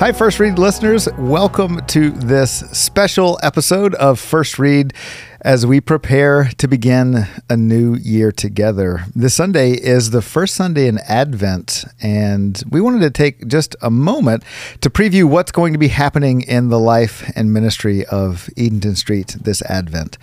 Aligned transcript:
Hi, 0.00 0.12
First 0.12 0.40
Read 0.40 0.58
listeners. 0.58 1.10
Welcome 1.18 1.84
to 1.88 2.08
this 2.08 2.60
special 2.72 3.38
episode 3.42 3.94
of 3.96 4.18
First 4.18 4.58
Read 4.58 4.94
as 5.42 5.66
we 5.66 5.82
prepare 5.82 6.44
to 6.56 6.66
begin 6.66 7.26
a 7.50 7.56
new 7.58 7.96
year 7.96 8.32
together. 8.32 9.04
This 9.14 9.34
Sunday 9.34 9.72
is 9.72 10.08
the 10.08 10.22
first 10.22 10.54
Sunday 10.54 10.86
in 10.86 11.00
Advent, 11.06 11.84
and 12.00 12.62
we 12.70 12.80
wanted 12.80 13.00
to 13.00 13.10
take 13.10 13.46
just 13.46 13.76
a 13.82 13.90
moment 13.90 14.42
to 14.80 14.88
preview 14.88 15.24
what's 15.24 15.52
going 15.52 15.74
to 15.74 15.78
be 15.78 15.88
happening 15.88 16.40
in 16.40 16.70
the 16.70 16.80
life 16.80 17.30
and 17.36 17.52
ministry 17.52 18.06
of 18.06 18.48
Edenton 18.56 18.96
Street 18.96 19.36
this 19.38 19.60
Advent. 19.62 20.16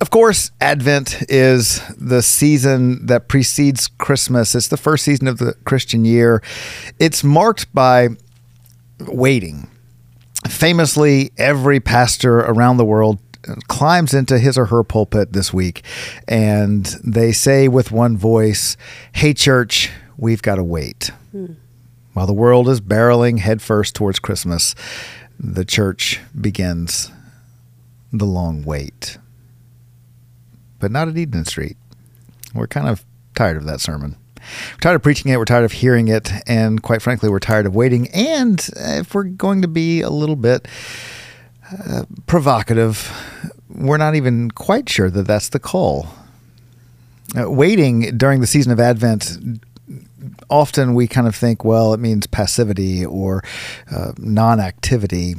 Of 0.00 0.08
course, 0.08 0.52
Advent 0.62 1.22
is 1.28 1.82
the 1.98 2.22
season 2.22 3.04
that 3.04 3.28
precedes 3.28 3.88
Christmas, 3.88 4.54
it's 4.54 4.68
the 4.68 4.78
first 4.78 5.04
season 5.04 5.28
of 5.28 5.36
the 5.36 5.52
Christian 5.66 6.06
year. 6.06 6.42
It's 6.98 7.22
marked 7.22 7.70
by 7.74 8.16
waiting. 9.00 9.68
Famously, 10.48 11.30
every 11.36 11.80
pastor 11.80 12.38
around 12.38 12.76
the 12.76 12.84
world 12.84 13.18
climbs 13.68 14.14
into 14.14 14.38
his 14.38 14.58
or 14.58 14.66
her 14.66 14.82
pulpit 14.82 15.32
this 15.32 15.52
week 15.52 15.82
and 16.26 16.84
they 17.04 17.32
say 17.32 17.68
with 17.68 17.90
one 17.90 18.16
voice, 18.16 18.76
Hey, 19.12 19.32
church, 19.32 19.90
we've 20.16 20.42
got 20.42 20.56
to 20.56 20.64
wait. 20.64 21.10
Hmm. 21.32 21.54
While 22.12 22.26
the 22.26 22.32
world 22.32 22.68
is 22.68 22.80
barreling 22.80 23.38
headfirst 23.38 23.94
towards 23.94 24.18
Christmas, 24.18 24.74
the 25.38 25.64
church 25.64 26.20
begins 26.38 27.12
the 28.12 28.24
long 28.24 28.64
wait. 28.64 29.18
But 30.80 30.90
not 30.90 31.08
at 31.08 31.16
Eden 31.16 31.44
Street. 31.44 31.76
We're 32.54 32.66
kind 32.66 32.88
of 32.88 33.04
tired 33.34 33.56
of 33.56 33.64
that 33.66 33.80
sermon. 33.80 34.16
We're 34.72 34.80
tired 34.80 34.96
of 34.96 35.02
preaching 35.02 35.30
it. 35.30 35.38
We're 35.38 35.44
tired 35.44 35.64
of 35.64 35.72
hearing 35.72 36.08
it. 36.08 36.30
And 36.46 36.82
quite 36.82 37.02
frankly, 37.02 37.28
we're 37.28 37.38
tired 37.38 37.66
of 37.66 37.74
waiting. 37.74 38.08
And 38.08 38.68
if 38.76 39.14
we're 39.14 39.24
going 39.24 39.62
to 39.62 39.68
be 39.68 40.00
a 40.00 40.10
little 40.10 40.36
bit 40.36 40.68
uh, 41.86 42.04
provocative, 42.26 43.12
we're 43.68 43.98
not 43.98 44.14
even 44.14 44.50
quite 44.50 44.88
sure 44.88 45.10
that 45.10 45.26
that's 45.26 45.48
the 45.50 45.58
call. 45.58 46.08
Uh, 47.38 47.50
waiting 47.50 48.16
during 48.16 48.40
the 48.40 48.46
season 48.46 48.72
of 48.72 48.80
Advent 48.80 49.60
often 50.50 50.94
we 50.94 51.06
kind 51.06 51.26
of 51.26 51.34
think, 51.34 51.64
well, 51.64 51.92
it 51.92 52.00
means 52.00 52.26
passivity 52.26 53.04
or 53.04 53.42
uh, 53.90 54.12
non-activity. 54.18 55.34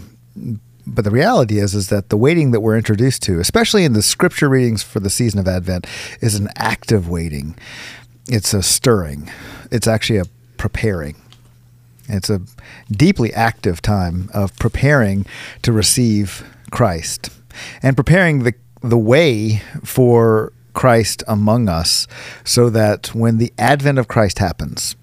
But 0.86 1.04
the 1.04 1.12
reality 1.12 1.60
is, 1.60 1.76
is 1.76 1.90
that 1.90 2.10
the 2.10 2.18
waiting 2.18 2.52
that 2.52 2.62
we're 2.62 2.78
introduced 2.78 3.22
to, 3.24 3.40
especially 3.40 3.86
in 3.86 3.94
the 3.94 4.02
scripture 4.02 4.50
readings 4.50 4.82
for 4.84 5.00
the 5.00 5.10
season 5.10 5.40
of 5.40 5.48
Advent, 5.48 5.86
is 6.22 6.36
an 6.36 6.50
active 6.56 7.10
waiting. 7.10 7.56
It's 8.30 8.54
a 8.54 8.62
stirring. 8.62 9.32
It's 9.72 9.88
actually 9.88 10.20
a 10.20 10.26
preparing. 10.58 11.16
It's 12.08 12.30
a 12.30 12.42
deeply 12.92 13.34
active 13.34 13.82
time 13.82 14.30
of 14.34 14.56
preparing 14.58 15.26
to 15.64 15.72
receive 15.72 16.46
Christ 16.70 17.32
and 17.82 17.96
preparing 17.96 18.44
the 18.44 18.54
the 18.82 18.98
way 18.98 19.62
for 19.84 20.54
Christ 20.74 21.24
among 21.28 21.68
us 21.68 22.08
so 22.44 22.70
that 22.70 23.14
when 23.14 23.38
the 23.38 23.52
advent 23.58 23.98
of 23.98 24.08
Christ 24.08 24.40
happens, 24.40 24.96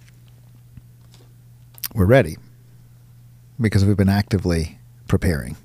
we're 1.94 2.06
ready 2.06 2.36
because 3.60 3.84
we've 3.84 3.96
been 3.96 4.08
actively 4.08 4.78
preparing. 5.08 5.56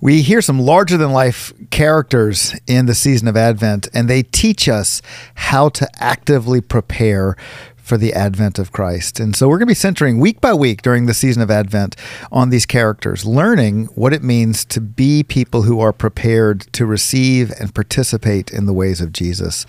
We 0.00 0.22
hear 0.22 0.42
some 0.42 0.60
larger 0.60 0.96
than 0.96 1.12
life 1.12 1.52
characters 1.70 2.54
in 2.66 2.86
the 2.86 2.94
season 2.94 3.28
of 3.28 3.36
Advent, 3.36 3.88
and 3.94 4.08
they 4.08 4.22
teach 4.22 4.68
us 4.68 5.00
how 5.34 5.70
to 5.70 5.88
actively 6.02 6.60
prepare 6.60 7.36
for 7.76 7.96
the 7.96 8.12
advent 8.12 8.58
of 8.58 8.72
Christ. 8.72 9.20
And 9.20 9.36
so 9.36 9.48
we're 9.48 9.58
going 9.58 9.68
to 9.68 9.70
be 9.70 9.74
centering 9.74 10.18
week 10.18 10.40
by 10.40 10.52
week 10.52 10.82
during 10.82 11.06
the 11.06 11.14
season 11.14 11.40
of 11.40 11.52
Advent 11.52 11.94
on 12.32 12.50
these 12.50 12.66
characters, 12.66 13.24
learning 13.24 13.86
what 13.94 14.12
it 14.12 14.24
means 14.24 14.64
to 14.66 14.80
be 14.80 15.22
people 15.22 15.62
who 15.62 15.78
are 15.78 15.92
prepared 15.92 16.62
to 16.72 16.84
receive 16.84 17.52
and 17.60 17.72
participate 17.74 18.50
in 18.50 18.66
the 18.66 18.72
ways 18.72 19.00
of 19.00 19.12
Jesus 19.12 19.66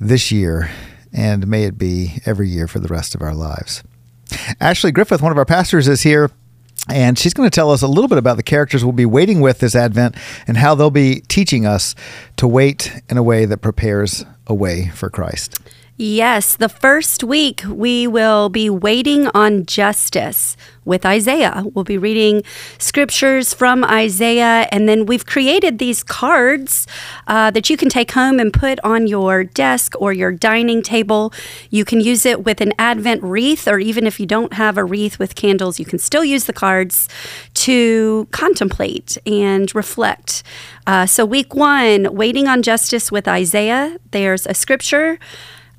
this 0.00 0.32
year, 0.32 0.70
and 1.12 1.46
may 1.46 1.64
it 1.64 1.76
be 1.76 2.20
every 2.24 2.48
year 2.48 2.66
for 2.66 2.80
the 2.80 2.88
rest 2.88 3.14
of 3.14 3.20
our 3.20 3.34
lives. 3.34 3.82
Ashley 4.58 4.90
Griffith, 4.90 5.20
one 5.20 5.30
of 5.30 5.38
our 5.38 5.44
pastors, 5.44 5.88
is 5.88 6.02
here. 6.02 6.30
And 6.88 7.18
she's 7.18 7.32
going 7.32 7.48
to 7.48 7.54
tell 7.54 7.70
us 7.70 7.82
a 7.82 7.86
little 7.86 8.08
bit 8.08 8.18
about 8.18 8.36
the 8.36 8.42
characters 8.42 8.84
we'll 8.84 8.92
be 8.92 9.06
waiting 9.06 9.40
with 9.40 9.60
this 9.60 9.74
Advent 9.76 10.16
and 10.46 10.56
how 10.56 10.74
they'll 10.74 10.90
be 10.90 11.20
teaching 11.28 11.64
us 11.64 11.94
to 12.36 12.48
wait 12.48 12.92
in 13.08 13.16
a 13.16 13.22
way 13.22 13.44
that 13.44 13.58
prepares 13.58 14.24
a 14.46 14.54
way 14.54 14.88
for 14.88 15.08
Christ. 15.08 15.58
Yes, 16.04 16.56
the 16.56 16.68
first 16.68 17.22
week 17.22 17.62
we 17.64 18.08
will 18.08 18.48
be 18.48 18.68
waiting 18.68 19.28
on 19.28 19.66
justice 19.66 20.56
with 20.84 21.06
Isaiah. 21.06 21.62
We'll 21.64 21.84
be 21.84 21.96
reading 21.96 22.42
scriptures 22.78 23.54
from 23.54 23.84
Isaiah, 23.84 24.66
and 24.72 24.88
then 24.88 25.06
we've 25.06 25.24
created 25.24 25.78
these 25.78 26.02
cards 26.02 26.88
uh, 27.28 27.52
that 27.52 27.70
you 27.70 27.76
can 27.76 27.88
take 27.88 28.10
home 28.10 28.40
and 28.40 28.52
put 28.52 28.80
on 28.82 29.06
your 29.06 29.44
desk 29.44 29.94
or 30.00 30.12
your 30.12 30.32
dining 30.32 30.82
table. 30.82 31.32
You 31.70 31.84
can 31.84 32.00
use 32.00 32.26
it 32.26 32.44
with 32.44 32.60
an 32.60 32.72
Advent 32.80 33.22
wreath, 33.22 33.68
or 33.68 33.78
even 33.78 34.04
if 34.04 34.18
you 34.18 34.26
don't 34.26 34.54
have 34.54 34.76
a 34.76 34.84
wreath 34.84 35.20
with 35.20 35.36
candles, 35.36 35.78
you 35.78 35.84
can 35.84 36.00
still 36.00 36.24
use 36.24 36.46
the 36.46 36.52
cards 36.52 37.08
to 37.54 38.26
contemplate 38.32 39.18
and 39.24 39.72
reflect. 39.72 40.42
Uh, 40.84 41.06
so, 41.06 41.24
week 41.24 41.54
one, 41.54 42.12
waiting 42.12 42.48
on 42.48 42.60
justice 42.60 43.12
with 43.12 43.28
Isaiah, 43.28 43.98
there's 44.10 44.48
a 44.48 44.54
scripture 44.54 45.20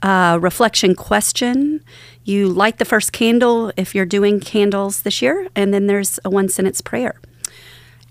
uh, 0.04 0.38
reflection 0.40 0.94
question. 0.94 1.82
You 2.26 2.48
light 2.50 2.78
the 2.78 2.86
first 2.86 3.12
candle 3.14 3.72
if 3.78 3.96
you're 3.96 4.06
doing 4.06 4.40
candles 4.40 5.02
this 5.02 5.22
year, 5.22 5.48
and 5.56 5.74
then 5.74 5.88
there's 5.88 6.20
a 6.24 6.30
one 6.30 6.50
sentence 6.50 6.82
prayer. 6.82 7.16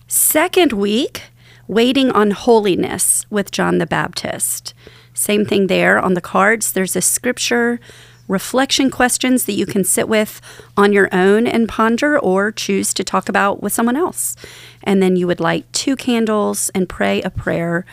Second 0.08 0.72
week, 0.72 1.24
waiting 1.68 2.10
on 2.10 2.32
holiness 2.32 3.24
with 3.30 3.50
John 3.50 3.78
the 3.78 3.86
Baptist. 3.86 4.74
Same 5.14 5.44
thing 5.44 5.66
there 5.66 5.98
on 5.98 6.14
the 6.14 6.20
cards. 6.20 6.72
There's 6.72 6.96
a 6.96 7.02
scripture, 7.02 7.78
reflection 8.26 8.90
questions 8.90 9.44
that 9.44 9.52
you 9.52 9.66
can 9.66 9.84
sit 9.84 10.08
with 10.08 10.40
on 10.76 10.92
your 10.92 11.08
own 11.12 11.46
and 11.46 11.68
ponder 11.68 12.18
or 12.18 12.50
choose 12.50 12.94
to 12.94 13.04
talk 13.04 13.28
about 13.28 13.62
with 13.62 13.72
someone 13.72 13.96
else. 13.96 14.34
And 14.82 15.02
then 15.02 15.16
you 15.16 15.26
would 15.26 15.40
light 15.40 15.70
two 15.72 15.96
candles 15.96 16.70
and 16.74 16.88
pray 16.88 17.20
a 17.22 17.30
prayer 17.30 17.84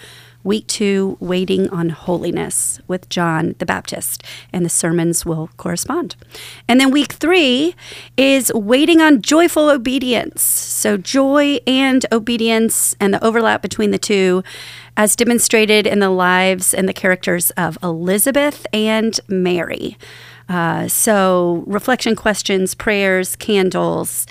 Week 0.43 0.67
two, 0.67 1.17
Waiting 1.19 1.69
on 1.69 1.89
Holiness 1.89 2.79
with 2.87 3.09
John 3.09 3.55
the 3.59 3.65
Baptist, 3.65 4.23
and 4.53 4.63
the 4.63 4.69
sermons 4.69 5.25
will 5.25 5.49
correspond. 5.57 6.15
And 6.67 6.79
then 6.79 6.91
week 6.91 7.13
three 7.13 7.75
is 8.15 8.51
Waiting 8.53 9.01
on 9.01 9.21
Joyful 9.21 9.69
Obedience. 9.69 10.41
So, 10.41 10.95
joy 10.95 11.59
and 11.67 12.05
obedience 12.11 12.95
and 13.01 13.13
the 13.13 13.23
overlap 13.23 13.61
between 13.61 13.91
the 13.91 13.97
two, 13.97 14.43
as 14.95 15.17
demonstrated 15.17 15.85
in 15.85 15.99
the 15.99 16.09
lives 16.09 16.73
and 16.73 16.87
the 16.87 16.93
characters 16.93 17.51
of 17.51 17.77
Elizabeth 17.83 18.65
and 18.71 19.19
Mary. 19.27 19.97
Uh, 20.47 20.87
so, 20.87 21.63
reflection 21.67 22.15
questions, 22.15 22.73
prayers, 22.73 23.35
candles 23.35 24.25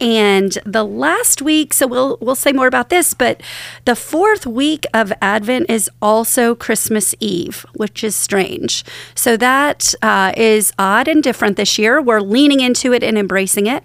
and 0.00 0.58
the 0.64 0.84
last 0.84 1.40
week, 1.40 1.72
so 1.72 1.86
we'll 1.86 2.18
we'll 2.20 2.34
say 2.34 2.52
more 2.52 2.66
about 2.66 2.88
this, 2.88 3.14
but 3.14 3.40
the 3.84 3.96
fourth 3.96 4.46
week 4.46 4.86
of 4.92 5.12
Advent 5.22 5.70
is 5.70 5.90
also 6.02 6.54
Christmas 6.54 7.14
Eve, 7.20 7.64
which 7.74 8.02
is 8.02 8.16
strange. 8.16 8.84
So 9.14 9.36
that 9.36 9.94
uh, 10.02 10.32
is 10.36 10.72
odd 10.78 11.08
and 11.08 11.22
different 11.22 11.56
this 11.56 11.78
year. 11.78 12.02
We're 12.02 12.20
leaning 12.20 12.60
into 12.60 12.92
it 12.92 13.02
and 13.02 13.16
embracing 13.16 13.66
it, 13.66 13.84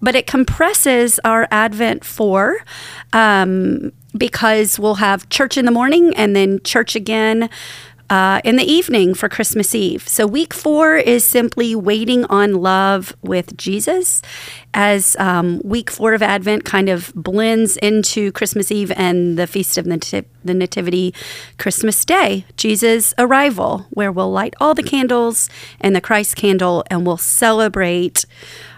but 0.00 0.14
it 0.14 0.26
compresses 0.26 1.20
our 1.24 1.46
Advent 1.50 2.04
four. 2.04 2.58
Um, 3.12 3.92
because 4.16 4.78
we'll 4.78 4.96
have 4.96 5.28
church 5.28 5.56
in 5.56 5.64
the 5.64 5.70
morning 5.70 6.14
and 6.16 6.34
then 6.34 6.60
church 6.64 6.96
again 6.96 7.48
uh, 8.10 8.40
in 8.44 8.56
the 8.56 8.64
evening 8.64 9.14
for 9.14 9.28
Christmas 9.28 9.72
Eve. 9.72 10.06
So, 10.08 10.26
week 10.26 10.52
four 10.52 10.96
is 10.96 11.24
simply 11.24 11.76
waiting 11.76 12.24
on 12.24 12.54
love 12.54 13.16
with 13.22 13.56
Jesus, 13.56 14.20
as 14.74 15.16
um, 15.20 15.60
week 15.64 15.90
four 15.90 16.12
of 16.12 16.22
Advent 16.22 16.64
kind 16.64 16.88
of 16.88 17.12
blends 17.14 17.76
into 17.76 18.32
Christmas 18.32 18.72
Eve 18.72 18.92
and 18.96 19.38
the 19.38 19.46
Feast 19.46 19.78
of 19.78 19.84
the 19.84 20.54
Nativity, 20.54 21.14
Christmas 21.56 22.04
Day, 22.04 22.44
Jesus' 22.56 23.14
arrival, 23.16 23.86
where 23.90 24.10
we'll 24.10 24.32
light 24.32 24.54
all 24.60 24.74
the 24.74 24.82
candles 24.82 25.48
and 25.80 25.94
the 25.94 26.00
Christ 26.00 26.34
candle 26.34 26.84
and 26.90 27.06
we'll 27.06 27.16
celebrate 27.16 28.26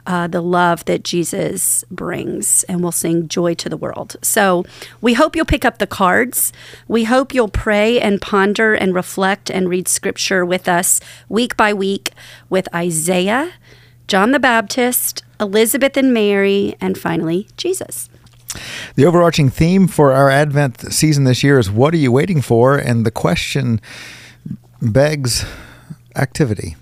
uh, 0.07 0.27
the 0.27 0.41
love 0.41 0.85
that 0.87 1.05
Jesus 1.05 1.85
brings, 1.91 2.65
and 2.65 2.83
we'll 2.83 2.93
sing 2.93 3.29
Joy 3.29 3.55
to 3.55 3.69
the 3.69 3.77
World. 3.77 4.17
So 4.23 4.65
we 5.01 5.15
hope 5.15 5.37
you'll 5.37 5.45
pick 5.45 5.65
up 5.65 5.79
the 5.79 5.87
cards. 5.87 6.53
We 6.89 7.05
hope 7.05 7.35
you'll 7.35 7.49
pray 7.49 8.01
and 8.01 8.21
ponder 8.21 8.75
and 8.75 8.95
reflect 8.95 9.51
and 9.51 9.69
read 9.69 9.89
scripture 9.89 10.45
with 10.45 10.69
us 10.69 11.01
week 11.29 11.57
by 11.57 11.73
week 11.73 12.11
with 12.51 12.73
Isaiah, 12.75 13.53
John 14.09 14.33
the 14.33 14.41
Baptist, 14.41 15.23
Elizabeth 15.41 15.97
and 15.97 16.13
Mary, 16.13 16.75
and 16.81 16.99
finally, 16.99 17.49
Jesus. 17.57 18.09
The 18.97 19.07
overarching 19.07 19.49
theme 19.49 19.89
for 19.89 20.13
our 20.13 20.29
Advent 20.29 20.93
season 20.93 21.25
this 21.25 21.43
year 21.43 21.59
is 21.59 21.71
What 21.71 21.95
are 21.95 21.99
you 21.99 22.13
waiting 22.13 22.43
for? 22.43 22.77
And 22.77 23.07
the 23.07 23.11
question 23.11 23.81
begs 24.81 25.47
activity. 26.17 26.77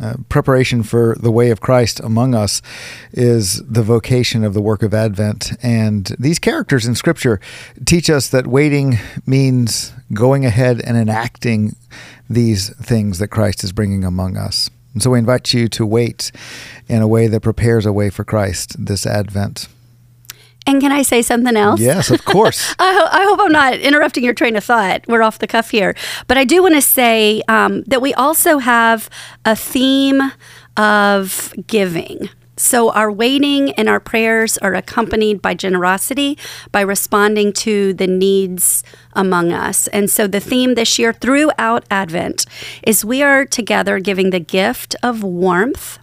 Uh, 0.00 0.14
preparation 0.28 0.82
for 0.82 1.16
the 1.20 1.30
way 1.30 1.50
of 1.50 1.60
Christ 1.60 2.00
among 2.00 2.34
us 2.34 2.62
is 3.12 3.62
the 3.64 3.82
vocation 3.82 4.44
of 4.44 4.54
the 4.54 4.62
work 4.62 4.82
of 4.82 4.94
Advent. 4.94 5.52
And 5.62 6.14
these 6.18 6.38
characters 6.38 6.86
in 6.86 6.94
Scripture 6.94 7.40
teach 7.84 8.08
us 8.08 8.28
that 8.28 8.46
waiting 8.46 8.98
means 9.26 9.92
going 10.12 10.44
ahead 10.44 10.80
and 10.80 10.96
enacting 10.96 11.76
these 12.28 12.70
things 12.76 13.18
that 13.18 13.28
Christ 13.28 13.62
is 13.62 13.72
bringing 13.72 14.04
among 14.04 14.36
us. 14.36 14.70
And 14.94 15.02
so 15.02 15.10
we 15.10 15.18
invite 15.18 15.52
you 15.52 15.68
to 15.68 15.86
wait 15.86 16.32
in 16.88 17.02
a 17.02 17.08
way 17.08 17.26
that 17.28 17.40
prepares 17.40 17.86
a 17.86 17.92
way 17.92 18.10
for 18.10 18.24
Christ 18.24 18.84
this 18.84 19.06
Advent. 19.06 19.68
And 20.66 20.80
can 20.80 20.92
I 20.92 21.02
say 21.02 21.22
something 21.22 21.56
else? 21.56 21.80
Yes, 21.80 22.10
of 22.10 22.24
course. 22.24 22.74
I, 22.78 22.92
ho- 22.92 23.08
I, 23.10 23.24
hope 23.24 23.40
I'm 23.42 23.52
not 23.52 23.74
interrupting 23.74 24.22
your 24.22 24.34
train 24.34 24.56
of 24.56 24.64
thought. 24.64 25.04
We're 25.08 25.22
off 25.22 25.38
the 25.38 25.46
cuff 25.46 25.70
here. 25.70 25.94
But 26.26 26.36
I 26.38 26.44
do 26.44 26.62
want 26.62 26.74
to 26.74 26.82
say 26.82 27.42
um, 27.48 27.82
that 27.84 28.02
we 28.02 28.14
also 28.14 28.58
have 28.58 29.08
a 29.44 29.56
theme 29.56 30.20
of 30.76 31.52
giving. 31.66 32.28
So 32.60 32.92
our 32.92 33.10
waiting 33.10 33.72
and 33.72 33.88
our 33.88 34.00
prayers 34.00 34.58
are 34.58 34.74
accompanied 34.74 35.40
by 35.40 35.54
generosity, 35.54 36.36
by 36.70 36.82
responding 36.82 37.54
to 37.54 37.94
the 37.94 38.06
needs 38.06 38.84
among 39.14 39.50
us. 39.50 39.88
And 39.88 40.10
so 40.10 40.26
the 40.26 40.40
theme 40.40 40.74
this 40.74 40.98
year 40.98 41.14
throughout 41.14 41.86
Advent 41.90 42.44
is 42.82 43.02
we 43.02 43.22
are 43.22 43.46
together 43.46 43.98
giving 43.98 44.28
the 44.28 44.40
gift 44.40 44.94
of 45.02 45.22
warmth 45.22 45.98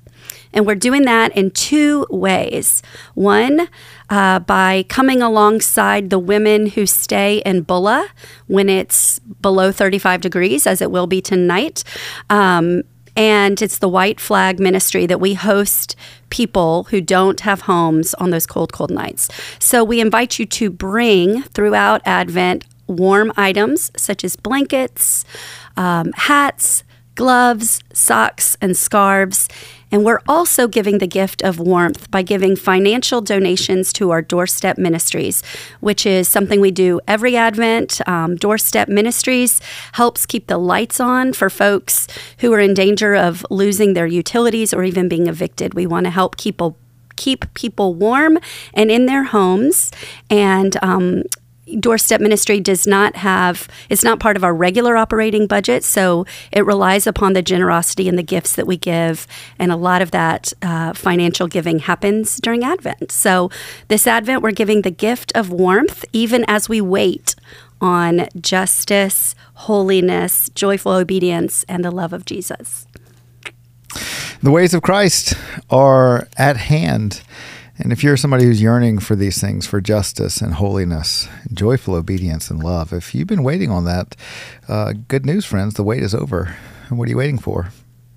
and 0.58 0.66
we're 0.66 0.74
doing 0.74 1.04
that 1.04 1.38
in 1.38 1.52
two 1.52 2.08
ways. 2.10 2.82
One, 3.14 3.70
uh, 4.10 4.40
by 4.40 4.86
coming 4.90 5.22
alongside 5.22 6.10
the 6.10 6.18
women 6.18 6.66
who 6.66 6.88
stay 6.88 7.44
in 7.46 7.62
Bulla 7.62 8.10
when 8.48 8.68
it's 8.68 9.20
below 9.20 9.72
35 9.72 10.20
degrees, 10.20 10.66
as 10.66 10.82
it 10.82 10.90
will 10.90 11.06
be 11.06 11.22
tonight. 11.22 11.84
Um, 12.32 12.82
and 13.16 13.62
it's 13.62 13.78
the 13.78 13.88
White 13.88 14.20
Flag 14.20 14.60
Ministry 14.60 15.06
that 15.06 15.20
we 15.20 15.36
host 15.36 15.96
people 16.32 16.86
who 16.86 17.02
don't 17.02 17.40
have 17.42 17.62
homes 17.62 18.16
on 18.16 18.32
those 18.32 18.48
cold, 18.48 18.74
cold 18.74 18.90
nights. 18.90 19.30
So 19.60 19.84
we 19.84 20.02
invite 20.02 20.40
you 20.40 20.48
to 20.48 20.72
bring 20.72 21.44
throughout 21.44 22.02
Advent 22.04 22.66
warm 22.88 23.32
items 23.38 23.92
such 23.96 24.24
as 24.24 24.36
blankets, 24.36 25.24
um, 25.76 26.14
hats, 26.14 26.84
gloves, 27.18 27.82
socks, 27.94 28.56
and 28.62 28.78
scarves. 28.78 29.50
And 29.92 30.04
we're 30.04 30.22
also 30.28 30.68
giving 30.68 30.98
the 30.98 31.08
gift 31.08 31.42
of 31.42 31.60
warmth 31.60 32.12
by 32.12 32.22
giving 32.22 32.56
financial 32.56 33.22
donations 33.22 33.94
to 33.94 34.12
our 34.12 34.22
doorstep 34.22 34.78
ministries, 34.78 35.44
which 35.80 36.06
is 36.06 36.28
something 36.28 36.60
we 36.60 36.72
do 36.72 37.00
every 37.08 37.36
Advent. 37.38 38.02
Um, 38.08 38.36
doorstep 38.36 38.90
ministries 38.90 39.62
helps 39.94 40.26
keep 40.26 40.48
the 40.48 40.58
lights 40.58 41.00
on 41.00 41.34
for 41.34 41.50
folks 41.50 42.08
who 42.40 42.52
are 42.54 42.60
in 42.60 42.74
danger 42.74 43.16
of 43.16 43.46
losing 43.50 43.94
their 43.94 44.08
utilities 44.08 44.74
or 44.74 44.84
even 44.84 45.08
being 45.08 45.28
evicted. 45.28 45.74
We 45.74 45.88
want 45.88 46.06
to 46.06 46.10
help 46.10 46.38
people 46.38 46.78
keep 47.16 47.52
people 47.54 47.94
warm 47.96 48.38
and 48.74 48.92
in 48.92 49.08
their 49.08 49.24
homes 49.24 49.92
and 50.30 50.78
um, 50.84 51.24
doorstep 51.80 52.22
ministry 52.22 52.60
does 52.60 52.88
not 52.88 53.16
have 53.18 53.68
it's 53.90 54.04
not 54.04 54.20
part 54.20 54.38
of 54.38 54.44
our 54.44 54.54
regular 54.54 54.96
operating 54.96 55.48
budget 55.48 55.84
so 55.84 56.26
it 56.52 56.66
relies 56.66 57.06
upon 57.06 57.34
the 57.34 57.42
generosity 57.42 58.08
and 58.08 58.18
the 58.18 58.24
gifts 58.24 58.56
that 58.56 58.66
we 58.66 58.78
give 58.78 59.28
and 59.60 59.72
a 59.72 59.76
lot 59.76 60.02
of 60.02 60.12
that 60.12 60.54
uh, 60.62 60.94
financial 60.94 61.48
giving 61.48 61.80
happens 61.80 62.38
during 62.38 62.64
advent. 62.64 63.12
So 63.12 63.50
this 63.88 64.08
advent 64.08 64.42
we're 64.42 64.52
giving 64.52 64.82
the 64.82 64.92
gift 64.92 65.32
of 65.36 65.50
warmth 65.52 66.06
even 66.14 66.46
as 66.48 66.70
we 66.70 66.82
wait 66.82 67.36
on 67.82 68.28
justice 68.40 69.36
holiness 69.54 70.50
joyful 70.56 70.94
obedience 70.94 71.66
and 71.68 71.84
the 71.84 71.92
love 71.92 72.14
of 72.14 72.26
jesus. 72.26 72.88
The 74.42 74.52
ways 74.52 74.74
of 74.74 74.82
christ 74.82 75.34
are 75.70 76.28
at 76.38 76.58
hand 76.58 77.22
and 77.80 77.92
if 77.92 78.04
you're 78.04 78.18
somebody 78.18 78.46
who's 78.46 78.62
yearning 78.62 79.00
for 79.00 79.16
these 79.16 79.40
things, 79.40 79.68
for 79.68 79.82
justice 79.82 80.42
and 80.42 80.56
holiness, 80.56 81.28
joyful 81.54 81.94
obedience 81.94 82.50
and 82.50 82.64
love, 82.64 82.92
if 82.92 83.14
you've 83.14 83.28
been 83.28 83.44
waiting 83.44 83.70
on 83.70 83.86
that, 83.86 84.16
uh, 84.68 84.94
good 85.08 85.26
news, 85.26 85.46
friends, 85.46 85.76
the 85.76 85.84
wait 85.84 86.02
is 86.02 86.16
over. 86.16 86.56
And 86.90 86.98
what 86.98 87.08
are 87.08 87.12
you 87.12 87.18
waiting 87.18 87.38
for? 87.38 87.70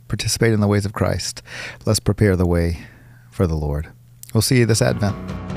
Participate 0.08 0.52
in 0.52 0.60
the 0.60 0.68
ways 0.68 0.86
of 0.86 0.92
Christ. 0.92 1.42
Let's 1.84 2.00
prepare 2.00 2.36
the 2.36 2.46
way 2.46 2.86
for 3.30 3.46
the 3.46 3.56
Lord. 3.56 3.88
We'll 4.32 4.42
see 4.42 4.58
you 4.58 4.66
this 4.66 4.82
Advent. 4.82 5.49